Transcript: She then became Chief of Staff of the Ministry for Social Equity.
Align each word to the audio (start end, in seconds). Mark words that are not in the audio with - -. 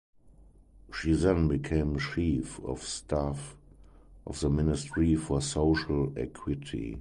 She 0.91 1.13
then 1.13 1.47
became 1.47 1.99
Chief 1.99 2.57
of 2.63 2.81
Staff 2.81 3.55
of 4.25 4.39
the 4.39 4.49
Ministry 4.49 5.15
for 5.15 5.43
Social 5.43 6.11
Equity. 6.17 6.89